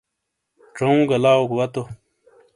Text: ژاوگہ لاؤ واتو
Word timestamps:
ژاوگہ 0.77 1.17
لاؤ 1.23 1.41
واتو 1.55 1.81